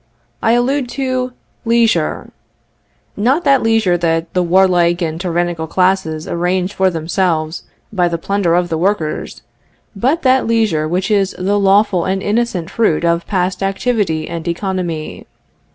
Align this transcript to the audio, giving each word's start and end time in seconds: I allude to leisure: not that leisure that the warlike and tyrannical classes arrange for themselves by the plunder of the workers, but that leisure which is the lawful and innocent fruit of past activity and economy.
I 0.41 0.53
allude 0.53 0.89
to 0.97 1.33
leisure: 1.63 2.31
not 3.15 3.43
that 3.43 3.61
leisure 3.61 3.99
that 3.99 4.33
the 4.33 4.41
warlike 4.41 4.99
and 4.99 5.21
tyrannical 5.21 5.67
classes 5.67 6.27
arrange 6.27 6.73
for 6.73 6.89
themselves 6.89 7.65
by 7.93 8.07
the 8.07 8.17
plunder 8.17 8.55
of 8.55 8.69
the 8.69 8.79
workers, 8.79 9.43
but 9.95 10.23
that 10.23 10.47
leisure 10.47 10.87
which 10.87 11.11
is 11.11 11.35
the 11.37 11.59
lawful 11.59 12.05
and 12.05 12.23
innocent 12.23 12.71
fruit 12.71 13.05
of 13.05 13.27
past 13.27 13.61
activity 13.61 14.27
and 14.27 14.47
economy. 14.47 15.27